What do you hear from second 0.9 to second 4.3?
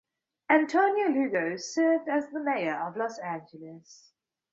Lugo served as the Alcalde (Mayor) of Los Angeles.